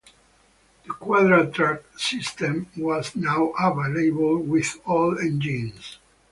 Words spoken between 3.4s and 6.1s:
available with all engines.